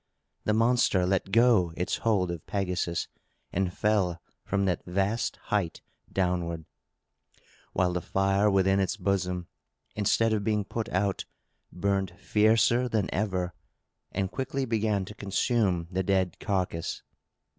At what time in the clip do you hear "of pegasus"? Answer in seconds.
2.31-3.07